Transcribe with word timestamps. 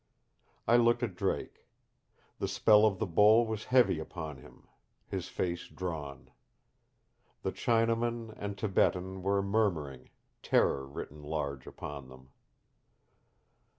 I 0.67 0.77
looked 0.77 1.03
at 1.03 1.15
Drake 1.15 1.67
the 2.39 2.47
spell 2.47 2.87
of 2.87 2.97
the 2.97 3.05
bowl 3.05 3.45
was 3.45 3.65
heavy 3.65 3.99
upon 3.99 4.37
him, 4.37 4.67
his 5.05 5.27
face 5.27 5.67
drawn. 5.67 6.31
The 7.43 7.51
Chinaman 7.51 8.33
and 8.35 8.57
Tibetan 8.57 9.21
were 9.21 9.43
murmuring, 9.43 10.09
terror 10.41 10.87
written 10.87 11.21
large 11.21 11.67
upon 11.67 12.09
them. 12.09 12.29